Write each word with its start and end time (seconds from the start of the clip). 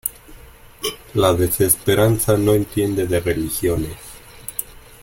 la 1.13 1.31
desesperanza 1.35 2.35
no 2.35 2.55
entiende 2.55 3.05
de 3.05 3.19
religiones. 3.19 3.97